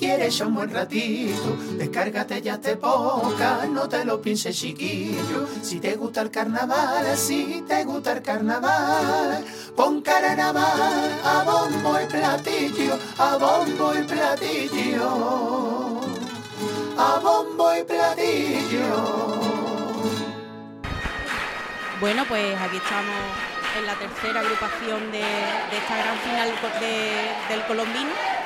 [0.00, 5.46] quieres un buen ratito, descárgate ya te poca, no te lo pienses chiquillo.
[5.60, 9.44] Si te gusta el carnaval, si te gusta el carnaval,
[9.76, 16.00] pon carnaval a bombo y platillo, a bombo y platillo,
[16.96, 18.88] a bombo y platillo.
[22.00, 23.20] Bueno, pues aquí estamos
[23.78, 26.48] en la tercera agrupación de, esta gran final
[27.50, 28.39] del Colombino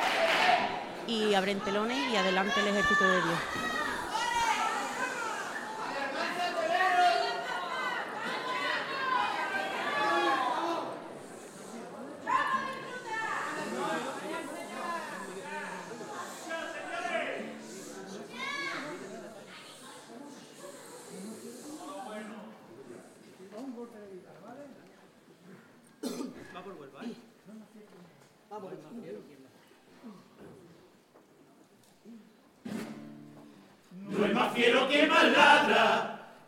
[1.07, 3.39] y abren telones y adelante el ejército de Dios.
[28.95, 29.44] No es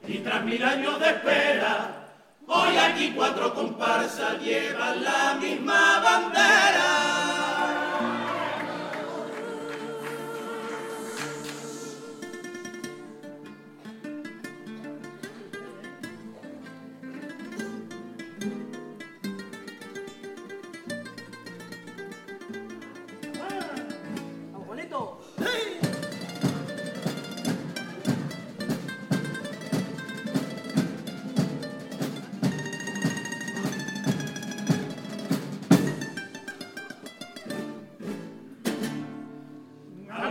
[0.08, 1.90] y tras mil años de espera,
[2.48, 7.07] hoy aquí cuatro comparsas llevan la misma bandera.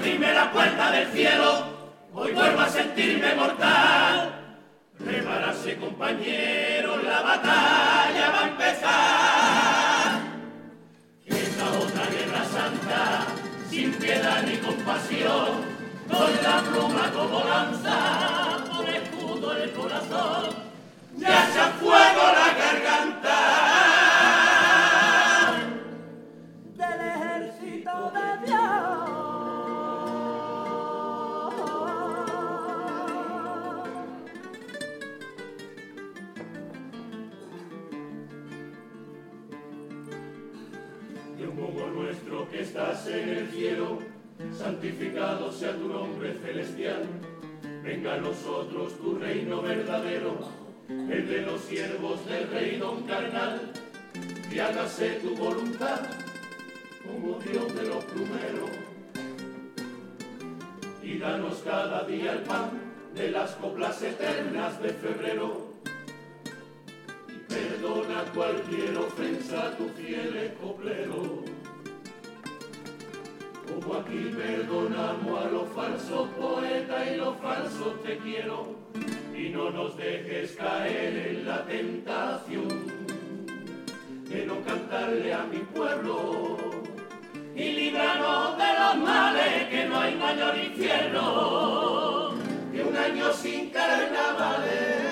[0.06, 1.66] Abrime la puerta del cielo,
[2.14, 4.40] hoy vuelvo a sentirme mortal.
[5.04, 10.20] Prepararse compañeros, la batalla va a empezar.
[11.26, 13.26] Esta otra guerra santa,
[13.68, 15.64] sin piedad ni compasión,
[16.08, 20.50] con la pluma como lanza, con escudo el corazón,
[21.16, 23.75] ya se fuego la garganta.
[43.08, 43.98] En el cielo,
[44.52, 47.04] santificado sea tu nombre celestial.
[47.82, 50.38] Venga a nosotros tu reino verdadero,
[50.88, 53.60] el de los siervos del rey don carnal.
[54.52, 56.00] Y hágase tu voluntad
[57.04, 58.70] como Dios de los plumeros.
[61.02, 62.70] Y danos cada día el pan
[63.14, 65.74] de las coplas eternas de febrero.
[67.28, 71.55] Y perdona cualquier ofensa a tu fiel coplero.
[73.66, 78.76] Como aquí perdonamos a los falsos poetas y los falsos te quiero.
[79.36, 82.68] Y no nos dejes caer en la tentación
[84.28, 86.56] de no cantarle a mi pueblo.
[87.54, 92.34] Y líbranos de los males, que no hay mayor infierno
[92.72, 95.05] que un año sin carnavales.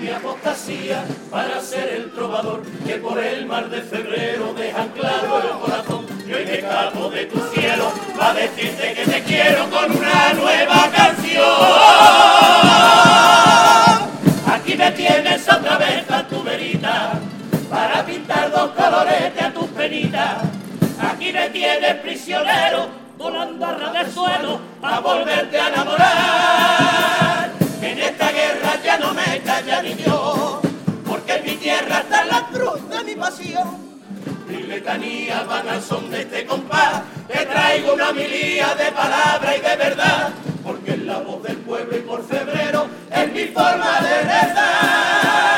[0.00, 5.58] Mi apostasía para ser el trovador que por el mar de febrero deja claro el
[5.60, 6.06] corazón.
[6.26, 10.90] Y hoy me escapo de tu cielo para decirte que te quiero con una nueva
[10.90, 11.44] canción.
[14.46, 17.12] Aquí me tienes otra vez a tu verita
[17.70, 20.42] para pintar dos colores a tus penitas.
[21.00, 27.50] Aquí me tienes prisionero volando a ras de suelo a volverte a enamorar.
[27.80, 30.60] En esta guerra no me calla ni Dios,
[31.06, 33.68] porque en mi tierra está la cruz de mi pasión.
[34.48, 39.60] Mi letanía van al son de este compás, te traigo una milía de palabra y
[39.60, 40.30] de verdad,
[40.62, 45.53] porque es la voz del pueblo y por febrero es mi forma de rezar.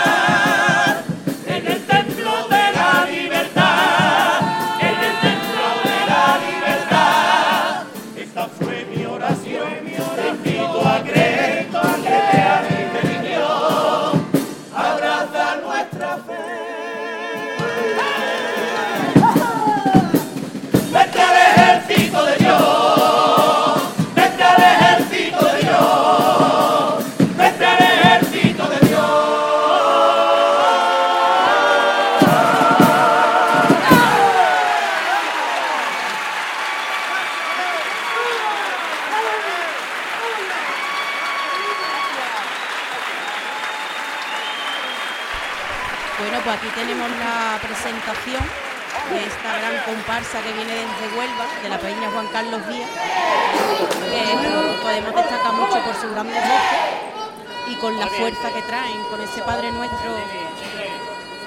[58.27, 60.11] Fuerza que traen, con ese Padre Nuestro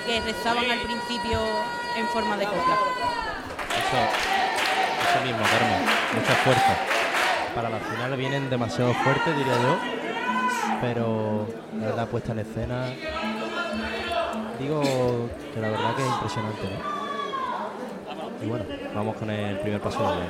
[0.06, 1.38] que rezaban al principio
[1.98, 2.78] en forma de copla.
[3.82, 3.98] Eso,
[5.10, 5.82] eso mismo, Carmen,
[6.16, 6.78] mucha fuerza.
[7.54, 9.78] Para la final vienen demasiado fuertes, diría yo,
[10.80, 11.48] pero
[11.78, 12.86] la verdad puesta en escena,
[14.58, 14.82] digo
[15.54, 18.46] que la verdad que es impresionante, ¿no?
[18.46, 18.66] Y bueno,
[18.96, 20.24] vamos con el primer paso doble.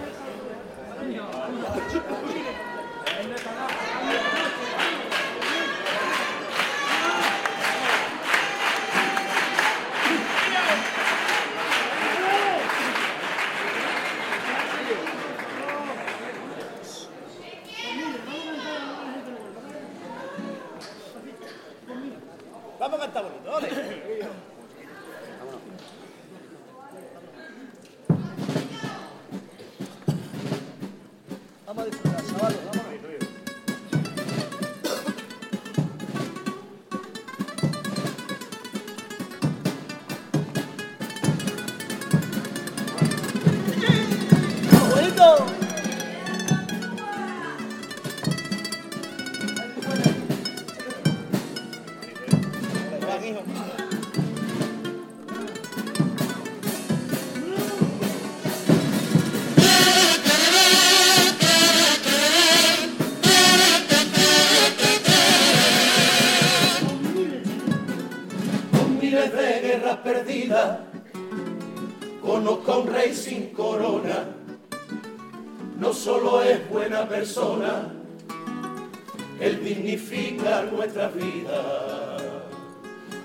[80.63, 82.17] Nuestra vida,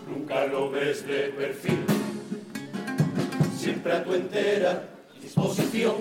[0.09, 1.85] nunca lo ves de perfil,
[3.57, 4.85] siempre a tu entera
[5.21, 5.95] disposición,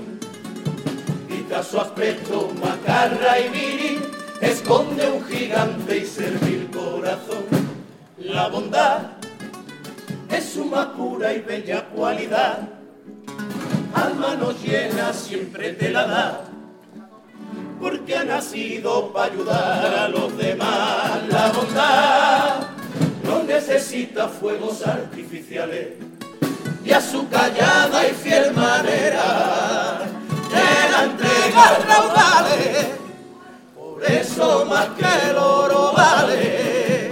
[1.29, 4.01] y tras su aspecto macarra y viril,
[4.41, 7.45] esconde un gigante y servil corazón.
[8.17, 9.11] La bondad
[10.29, 12.69] es su pura y bella cualidad.
[13.93, 16.52] Alma nos llena, siempre te la da,
[17.83, 21.21] porque ha nacido para ayudar a los demás.
[21.27, 22.67] La bondad
[23.23, 25.89] no necesita fuegos artificiales
[26.85, 29.99] y a su callada y fiel manera
[30.49, 32.87] te la entrega raudales.
[33.75, 37.11] Por eso más que el oro vale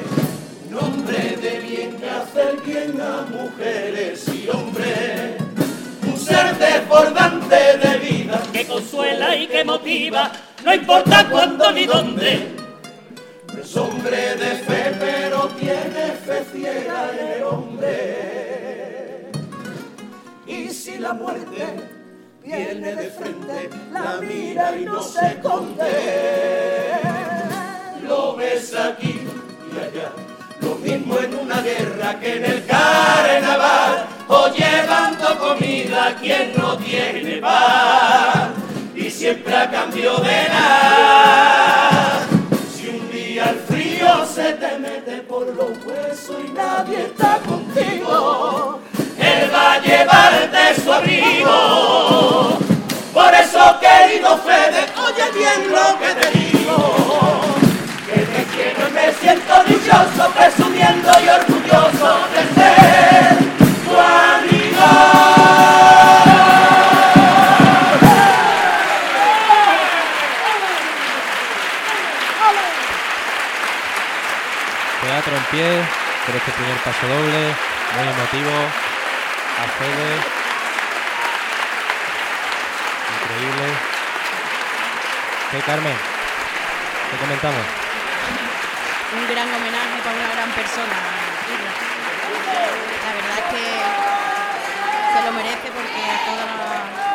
[0.69, 5.35] un hombre de bien que hace el bien a mujeres y hombres,
[6.07, 8.41] un ser desbordante de vida.
[8.53, 10.31] que consuela y que motiva,
[10.63, 12.55] no importa cuándo ni dónde.
[13.59, 19.29] Es hombre de fe, pero tiene fe ciega el hombre.
[20.47, 21.65] Y si la muerte
[22.43, 25.91] viene de frente, la mira y no se esconde.
[28.07, 29.21] Lo ves aquí
[29.71, 30.11] y allá,
[30.61, 37.37] lo mismo en una guerra que en el carnaval, o llevando comida quien no tiene
[37.37, 38.40] pan, y
[39.31, 42.27] a cambio de nada.
[42.75, 48.81] Si un día el frío se te mete por los huesos y nadie está contigo,
[49.17, 52.59] él va a llevarte su abrigo.
[53.13, 56.50] Por eso, querido Fede, oye bien lo que te digo.
[85.71, 85.95] Carmen?
[87.09, 87.63] ¿Qué comentamos?
[89.15, 90.97] un gran homenaje para una gran persona.
[93.07, 93.63] La verdad es que
[95.15, 96.59] se lo merece porque todas las,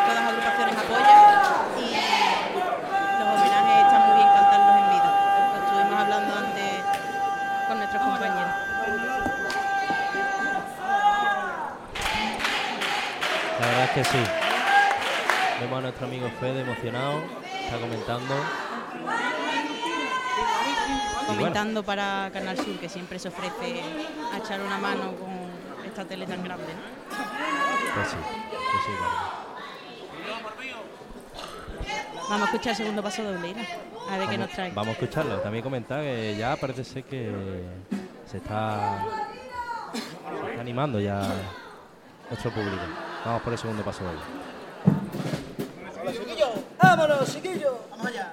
[0.08, 1.20] todas las agrupaciones apoyan
[1.76, 2.00] y
[3.20, 5.10] los homenajes están muy bien cantarlos en vida.
[5.52, 6.72] Lo estuvimos hablando antes
[7.68, 8.56] con nuestros compañeros.
[13.60, 14.24] La verdad es que sí.
[15.60, 17.22] Vemos a nuestro amigo Fede emocionado,
[17.66, 18.34] está comentando.
[21.26, 23.82] Bueno, Comentando para Canal Sur que siempre se ofrece
[24.32, 25.30] a echar una mano con
[25.84, 26.66] esta tele tan grande.
[26.72, 26.80] ¿no?
[27.94, 28.16] pues sí,
[28.72, 28.92] pues sí.
[32.28, 33.62] Vamos a escuchar el segundo paso doble, Ira.
[34.10, 34.70] A ver qué nos trae.
[34.70, 35.38] vamos a escucharlo.
[35.40, 37.32] También comentar que ya parece ser que
[38.30, 39.04] se está
[40.58, 41.22] animando ya
[42.30, 42.82] nuestro público.
[43.24, 44.45] Vamos por el segundo paso de hoy.
[46.96, 47.74] ¡Vámonos, chiquillos!
[47.90, 48.32] Vamos allá.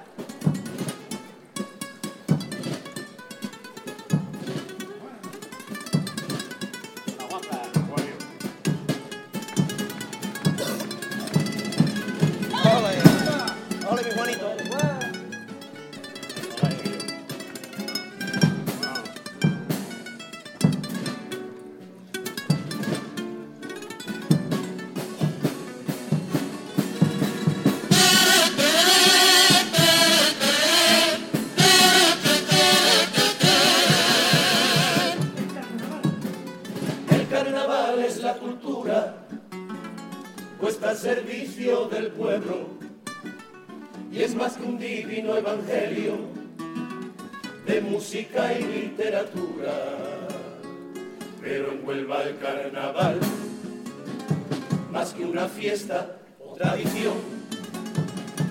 [56.40, 57.14] O tradición,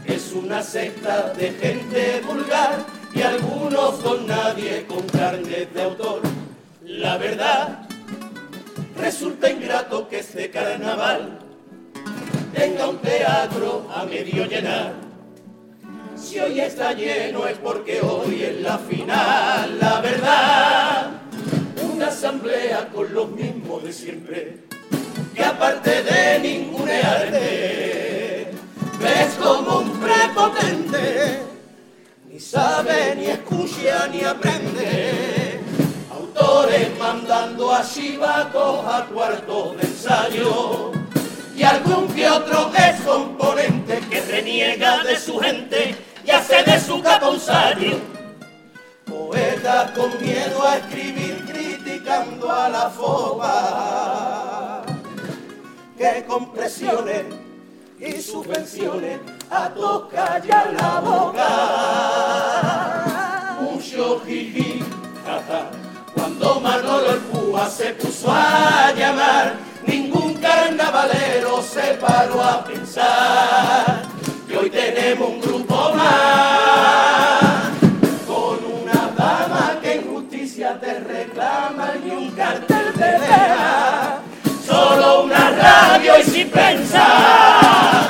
[0.06, 6.22] es una secta de gente vulgar y algunos con nadie con carne de autor.
[6.84, 7.84] La verdad
[9.04, 11.40] Resulta ingrato que este carnaval
[12.54, 14.94] tenga un teatro a medio llenar.
[16.16, 21.22] Si hoy está lleno es porque hoy es la final, la verdad.
[21.94, 24.60] Una asamblea con los mismos de siempre,
[25.34, 28.52] que aparte de ningunearte,
[29.00, 31.42] ves como un prepotente,
[32.30, 35.60] ni sabe, ni escucha, ni aprende.
[36.12, 40.92] Autores mandando a chivatos a cuartos de ensayo.
[41.56, 47.30] Y algún que otro descomponente que reniega de su gente y hace de su capa
[47.30, 48.02] un.
[49.06, 54.33] Poetas con miedo a escribir criticando a la foba
[56.12, 57.24] que con presiones
[57.98, 61.48] y subvenciones a tocar ya la boca.
[63.62, 64.84] Mucho jiji.
[66.14, 68.53] Cuando Manolo el Púa se puso a
[86.44, 88.10] sin pensar.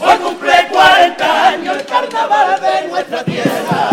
[0.00, 3.90] Hoy cumple 40 años el carnaval de nuestra tierra.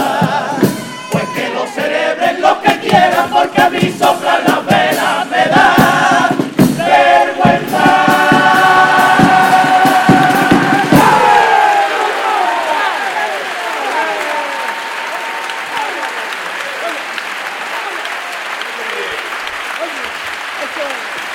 [1.11, 6.29] Pues que lo celebren los que quieran, porque a mí soplan las velas, me da
[6.77, 7.85] vergüenza.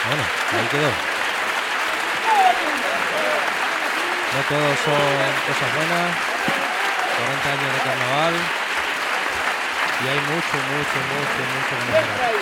[0.07, 1.14] Bueno, ahí quedó.
[4.35, 6.11] No todos son cosas buenas.
[7.15, 8.35] 40 años de carnaval.
[9.95, 12.35] Y hay mucho, mucho, mucho, mucho que mejorar.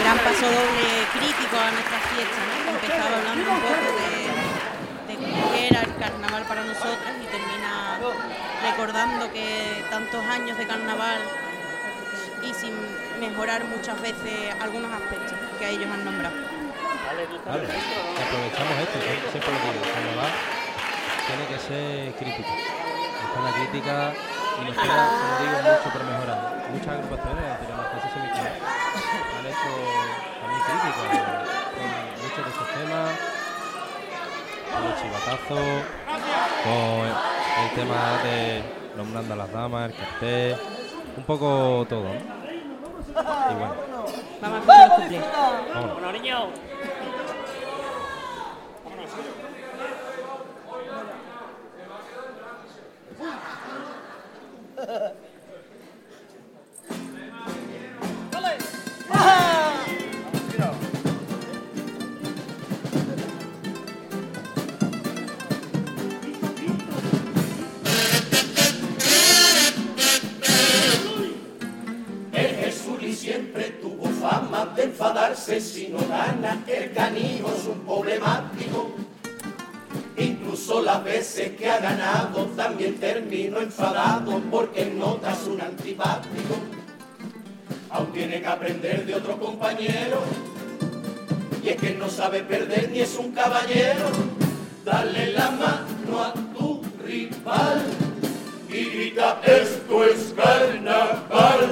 [0.00, 2.54] Gran paso doble crítico a nuestra fiesta, ¿no?
[2.74, 4.34] Empezaba hablando un poco de,
[5.08, 5.14] de
[5.54, 8.00] qué era el carnaval para nosotras y termina
[8.62, 11.20] recordando que tantos años de carnaval
[12.42, 12.74] y sin
[13.20, 16.63] mejorar muchas veces algunos aspectos que ellos han nombrado.
[17.04, 17.64] Vale,
[18.24, 20.32] aprovechamos esto, sie- siempre lo digo, el carnaval
[21.26, 22.48] tiene que ser crítico.
[22.48, 24.12] Está la crítica
[24.60, 26.40] y nos queda, como digo, mucho por mejorar.
[26.72, 28.56] Muchas agrupaciones anteriores a semifinal
[29.36, 29.70] han hecho
[30.40, 31.10] también críticas
[31.74, 31.88] con
[32.24, 33.10] muchos de estos temas,
[34.72, 35.60] con el chivatazo,
[36.64, 37.04] con
[37.64, 38.62] el tema de
[38.96, 40.56] nombrando a las damas, el cartel,
[41.16, 42.34] un poco todo, ¿no?
[43.14, 43.74] Y bueno,
[44.44, 46.02] Vamos a vámonos.
[46.02, 47.13] Bueno.
[83.64, 86.54] Enfadado porque notas un antipático.
[87.90, 90.22] Aún tiene que aprender de otro compañero.
[91.62, 94.10] Y es que no sabe perder ni es un caballero.
[94.84, 97.82] Dale la mano a tu rival
[98.68, 101.70] y grita esto es carnaval.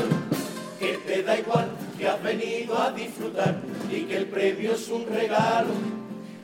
[0.78, 1.68] Que te da igual
[1.98, 5.70] que has venido a disfrutar y que el premio es un regalo,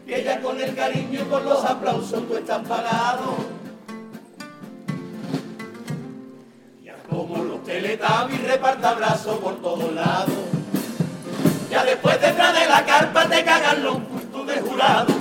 [0.07, 3.58] que ya con el cariño y con los aplausos tú estás pagado.
[7.81, 10.35] Teletubbies reparta abrazos por todos lados.
[11.71, 15.15] Ya después detrás de la carpa te cagan los puestos de jurado.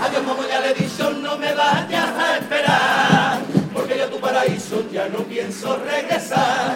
[0.00, 3.40] Adiós, como ya le dicho, no me vayas a esperar,
[3.72, 6.74] porque yo a tu paraíso ya no pienso regresar.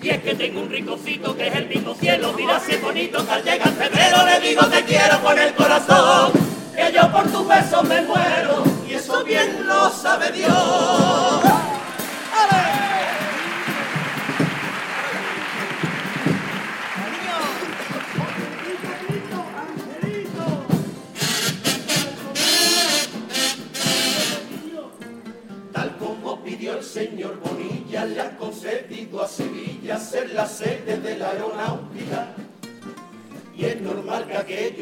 [0.00, 3.26] Y es que tengo un ricocito que es el mismo cielo, mira si es bonito
[3.26, 6.32] que al llegar febrero le digo te quiero con el corazón,
[6.76, 10.83] que yo por tus besos me muero, y eso bien lo sabe Dios.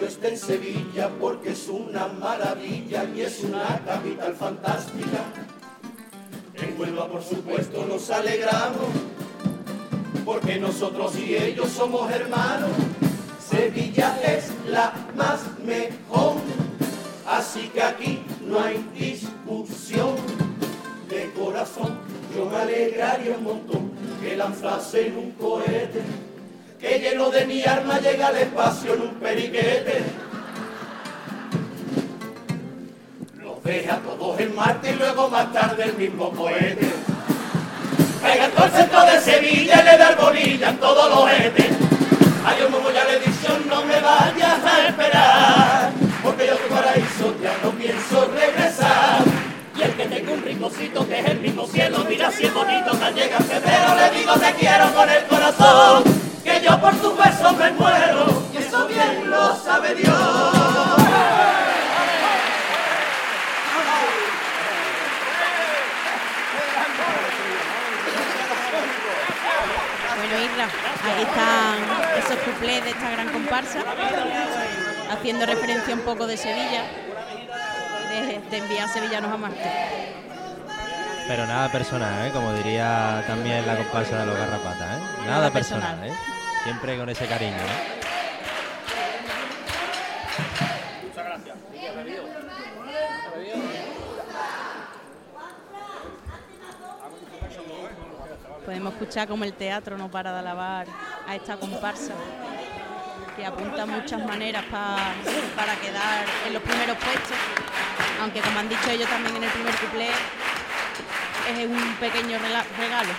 [0.07, 5.25] Esté en Sevilla porque es una maravilla y es una capital fantástica.
[6.55, 8.89] En Huelva, por supuesto, nos alegramos
[10.25, 12.71] porque nosotros y ellos somos hermanos.
[13.51, 16.35] Sevilla es la más mejor,
[17.27, 20.17] así que aquí no hay discusión.
[21.09, 21.99] De corazón
[22.35, 23.91] yo me alegraría un montón
[24.23, 26.01] que lanzase en un cohete,
[26.83, 30.03] que lleno de mi arma llega al espacio en un periquete.
[33.41, 36.91] Los deja todos en Marte y luego más tarde el mismo cohete.
[38.21, 41.67] Pega todo el centro de Sevilla y le da bolilla en todos los etes.
[42.45, 45.93] Adiós, como ya he dicho, no me vayas a esperar,
[46.25, 49.23] porque yo tu paraíso ya no pienso regresar.
[49.77, 52.99] Y el que tenga un ricocito que es el mismo cielo, mira si es bonito
[52.99, 56.22] que al llegar febrero le digo te quiero con el corazón,
[56.53, 60.13] que yo por tus besos me muero, y eso bien lo sabe Dios.
[70.17, 73.81] Bueno, Isra, aquí están esos cuplés de esta gran comparsa,
[75.11, 76.85] haciendo referencia un poco de Sevilla,
[78.11, 79.71] de, de enviar sevillanos a Marte.
[81.29, 82.31] Pero nada personal, ¿eh?
[82.33, 84.99] como diría también la comparsa de los garrapatas.
[84.99, 85.01] ¿eh?
[85.21, 86.11] Nada, Nada personal, personal.
[86.11, 86.42] ¿eh?
[86.65, 87.57] Siempre con ese cariño.
[87.57, 88.01] ¿eh?
[98.65, 100.87] Podemos escuchar como el teatro no para de alabar
[101.27, 102.15] a esta comparsa,
[103.37, 105.13] que apunta muchas maneras pa-
[105.57, 107.37] para quedar en los primeros puestos,
[108.21, 110.09] aunque como han dicho ellos también en el primer cuplé,
[111.51, 112.39] es un pequeño
[112.79, 113.11] regalo,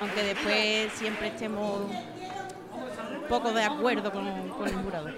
[0.00, 1.90] aunque después siempre estemos
[3.28, 5.08] poco de acuerdo con, con el jurado.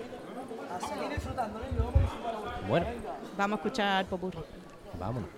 [2.69, 2.87] Bueno,
[3.39, 4.45] Vamos a escuchar vámonos.
[4.99, 5.29] Vámonos,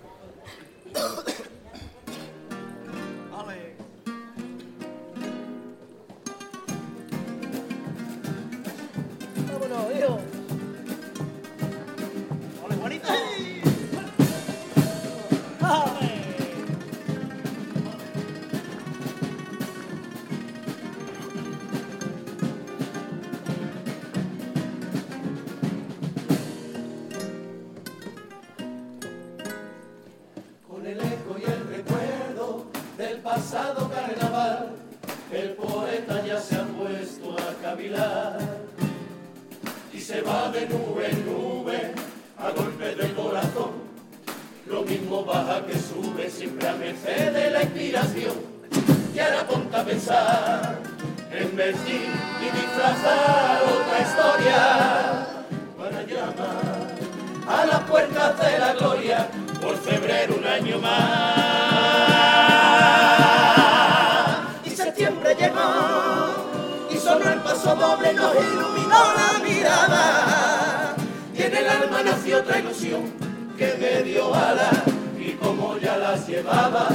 [68.13, 70.95] nos iluminó la mirada.
[71.33, 73.13] Y en el alma nació otra ilusión
[73.57, 74.81] que me dio alas
[75.19, 76.87] y como ya las llevaba,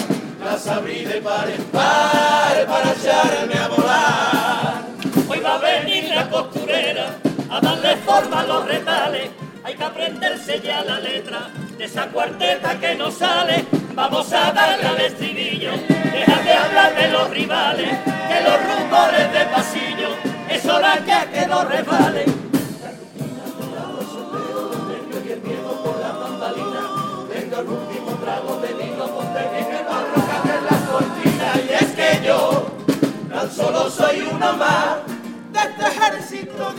[0.45, 4.85] las abrí de par en par para echarme a volar.
[5.29, 7.17] Hoy va a venir la costurera
[7.51, 9.31] a darle forma a los retales.
[9.65, 13.65] Hay que aprenderse ya la letra de esa cuarteta que no sale.
[13.95, 15.73] Vamos a darle al estribillo.
[15.89, 20.36] Deja de hablar de los rivales, que los rumores de pasillo
[20.67, 22.47] es hora ya que no resbalen.
[25.25, 26.83] Y el miedo por la bambalina.
[27.29, 31.49] Venga el último trago de vino, ponte bien el barro que abre la cortina.
[31.65, 32.67] Y es que yo
[33.31, 34.97] tan solo soy uno más
[35.53, 36.75] de este ejército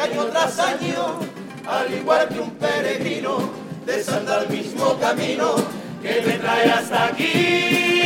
[0.00, 1.20] año tras año,
[1.66, 3.38] al igual que un peregrino,
[3.86, 5.54] desanda el mismo camino
[6.02, 8.01] que me trae hasta aquí.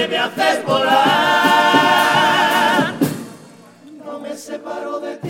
[0.00, 0.94] Aunque me haces volar,
[4.04, 5.28] no me separo de ti.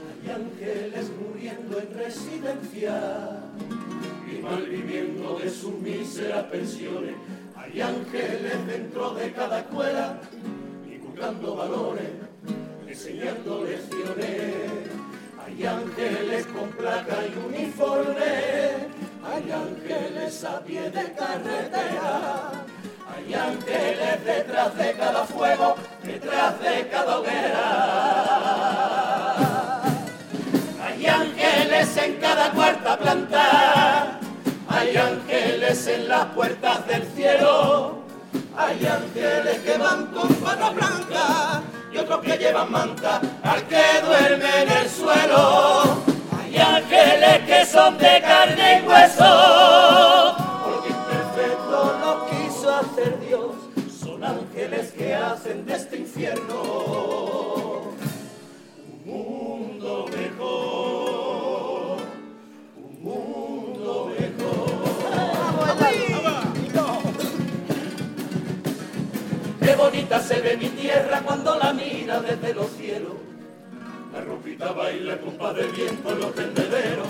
[0.00, 3.42] Hay ángeles muriendo en residencia
[4.30, 7.16] y malviviendo de sus míseras pensiones.
[7.56, 10.20] Hay ángeles dentro de cada escuela,
[10.90, 12.08] inculcando valores,
[12.86, 14.97] enseñando lecciones.
[15.58, 18.86] Hay ángeles con placa y uniforme,
[19.26, 22.52] hay ángeles a pie de carretera.
[23.12, 27.64] Hay ángeles detrás de cada fuego, detrás de cada hoguera.
[30.80, 34.20] Hay ángeles en cada cuarta planta,
[34.68, 38.04] hay ángeles en las puertas del cielo,
[38.56, 41.67] hay ángeles que van con patas blancas
[41.98, 45.82] y otros que llevan manta al que duerme en el suelo.
[46.38, 53.54] Hay ángeles que son de carne y hueso, porque imperfecto lo quiso hacer Dios,
[54.00, 56.62] son ángeles que hacen de este infierno
[59.04, 60.77] un mundo mejor,
[69.78, 73.14] bonita se ve mi tierra cuando la mira desde los cielos.
[74.12, 77.08] La ropita baila con de viento en los tendederos.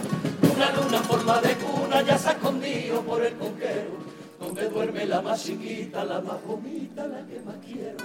[0.55, 3.97] Una luna forma de cuna ya se ha escondido por el conquero.
[4.39, 7.97] Donde duerme la más chiquita, la más bonita, la que más quiero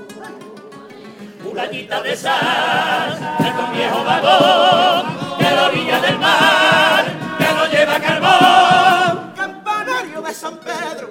[1.45, 7.06] una gallita de sal, de un viejo vagón, de la orilla del mar,
[7.38, 9.34] que no lleva carbón.
[9.36, 11.10] Campanario de San Pedro,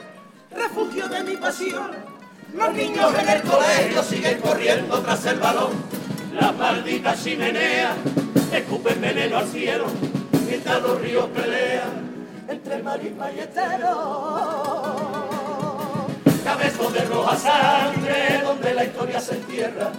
[0.51, 2.12] refugio de mi pasión.
[2.55, 5.73] Los niños en el colegio siguen corriendo tras el balón.
[6.35, 7.97] Las malditas chimeneas
[8.53, 9.87] escupen veneno al cielo,
[10.47, 12.12] mientras los ríos pelean
[12.49, 14.93] entre marisma y estero
[16.43, 19.93] cabezos de roja sangre, donde la historia se entierra.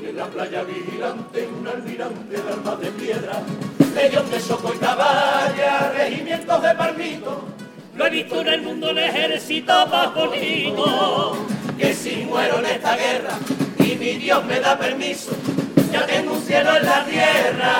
[0.00, 3.42] Y en la playa vigilante, un almirante de armas de piedra,
[3.94, 7.42] legión de soco y caballa, regimientos de palmito.
[7.96, 10.08] Lo he visto en el mundo el ejército más.
[11.78, 13.38] Que si muero en esta guerra
[13.78, 15.30] y mi Dios me da permiso,
[15.92, 17.74] ya tengo un cielo en la tierra.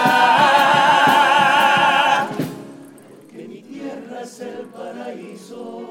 [3.30, 5.84] Que mi tierra es el paraíso.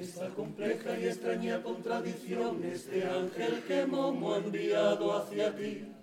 [0.00, 5.93] esta compleja y extraña contradicción, este ángel que Momo ha enviado hacia ti.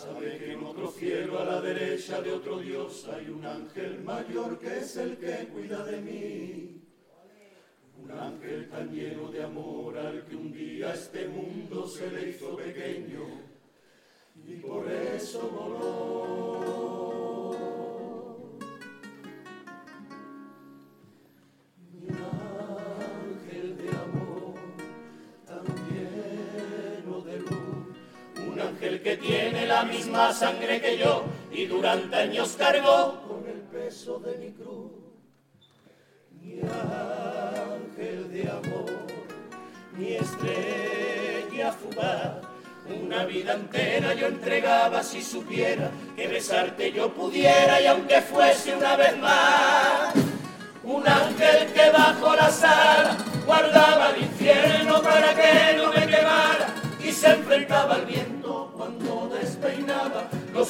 [0.00, 4.58] Sabe que en otro cielo a la derecha de otro Dios hay un ángel mayor
[4.58, 6.80] que es el que cuida de mí.
[8.02, 12.56] Un ángel tan lleno de amor al que un día este mundo se le hizo
[12.56, 13.26] pequeño
[14.46, 17.09] y por eso voló.
[29.70, 34.90] La misma sangre que yo y durante años cargó con el peso de mi cruz.
[36.40, 39.06] Mi ángel de amor,
[39.96, 42.38] mi estrella fugaz,
[43.00, 48.96] una vida entera yo entregaba si supiera que besarte yo pudiera y aunque fuese una
[48.96, 50.14] vez más.
[50.82, 57.12] Un ángel que bajo la sala guardaba el infierno para que no me quemara y
[57.12, 58.39] se enfrentaba al viento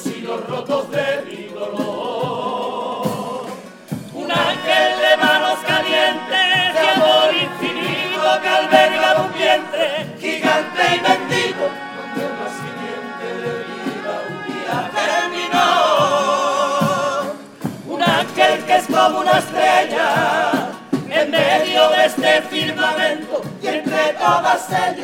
[0.05, 3.01] los rotos de mi dolor.
[4.13, 11.65] Un ángel de manos calientes, de amor infinito que alberga un vientre gigante y bendito,
[11.97, 14.41] donde el nacimiento de vida un
[15.01, 15.67] terminó.
[17.87, 20.07] Un ángel que es como una estrella
[21.09, 25.00] en medio de este firmamento y entre todas ellas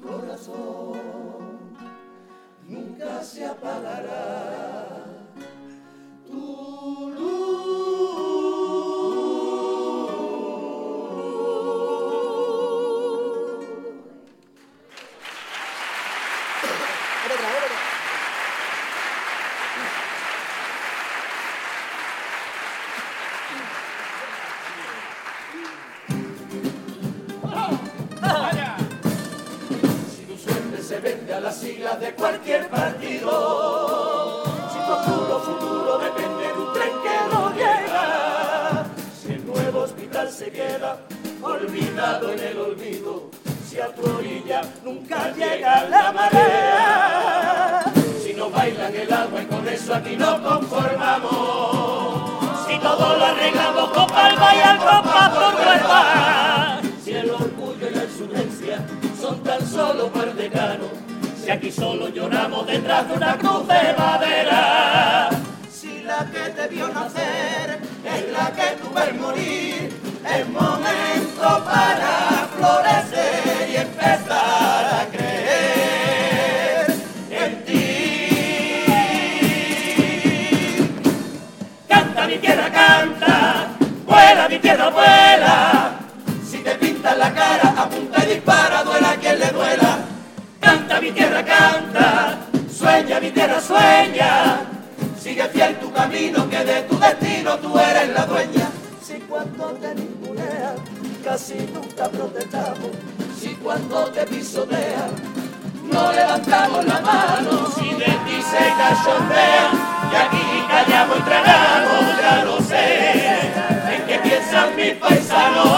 [0.00, 0.98] corazón.
[2.66, 4.90] Nunca se apagará
[31.98, 34.44] de cualquier partido.
[34.70, 38.86] Si tu oscuro futuro depende de un tren que no llega,
[39.20, 40.98] si el nuevo hospital se queda
[41.42, 43.28] olvidado en el olvido,
[43.68, 47.82] si a tu orilla nunca llega la marea,
[48.22, 52.30] si no bailan el agua y con eso aquí no conformamos,
[52.68, 57.94] si todo lo arreglamos con palma y al compás por cuerda, si el orgullo y
[57.94, 58.86] la insurgencia
[59.20, 60.48] son tan solo par de
[61.60, 65.28] aquí solo lloramos detrás de una cruz de madera.
[65.70, 69.92] Si la que te vio nacer es la que tú ves morir,
[70.24, 72.29] es momento para
[93.20, 94.60] mi tierra, sueña.
[95.20, 98.70] Sigue fiel tu camino, que de tu destino tú eres la dueña.
[99.02, 100.76] Si cuando te ningunean,
[101.22, 102.90] casi nunca protestamos.
[103.38, 105.10] Si cuando te pisotean,
[105.92, 107.70] no levantamos la mano.
[107.76, 109.70] Si de ti se cachondea
[110.10, 113.36] y aquí callamos y tragamos, ya lo sé.
[113.94, 115.68] ¿En qué piensan mis paisanos?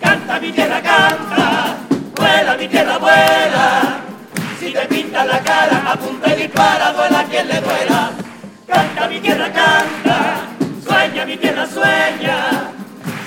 [0.00, 1.76] Canta mi tierra, canta,
[2.14, 3.93] vuela mi tierra, vuela.
[4.88, 8.12] Pintan la cara, apunta y dispara, duela quien le duela.
[8.66, 10.46] Canta mi tierra, canta,
[10.86, 12.70] sueña mi tierra, sueña.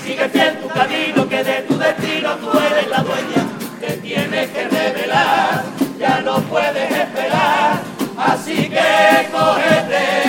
[0.04, 3.46] Sigue fiel tu camino, que de tu destino tú eres la dueña.
[3.80, 5.64] Te tienes que revelar,
[5.98, 7.80] ya no puedes esperar.
[8.16, 10.27] Así que coge